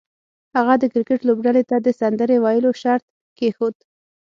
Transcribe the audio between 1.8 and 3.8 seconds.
د سندرې ویلو شرط کېښود